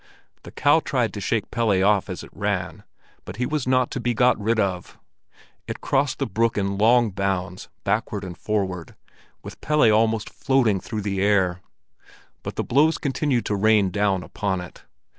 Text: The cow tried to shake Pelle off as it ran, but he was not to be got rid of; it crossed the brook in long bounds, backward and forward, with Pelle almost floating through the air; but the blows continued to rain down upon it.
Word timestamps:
The 0.41 0.49
cow 0.51 0.79
tried 0.79 1.13
to 1.13 1.21
shake 1.21 1.51
Pelle 1.51 1.83
off 1.83 2.09
as 2.09 2.23
it 2.23 2.31
ran, 2.35 2.83
but 3.23 3.35
he 3.35 3.45
was 3.45 3.67
not 3.67 3.91
to 3.91 3.99
be 3.99 4.15
got 4.15 4.35
rid 4.41 4.59
of; 4.59 4.97
it 5.67 5.79
crossed 5.79 6.17
the 6.17 6.25
brook 6.25 6.57
in 6.57 6.79
long 6.79 7.11
bounds, 7.11 7.69
backward 7.83 8.23
and 8.23 8.35
forward, 8.35 8.95
with 9.43 9.61
Pelle 9.61 9.91
almost 9.91 10.27
floating 10.31 10.79
through 10.79 11.01
the 11.01 11.21
air; 11.21 11.61
but 12.41 12.55
the 12.55 12.63
blows 12.63 12.97
continued 12.97 13.45
to 13.45 13.55
rain 13.55 13.91
down 13.91 14.23
upon 14.23 14.59
it. 14.59 14.85